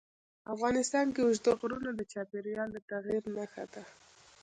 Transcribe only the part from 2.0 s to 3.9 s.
چاپېریال د تغیر نښه ده.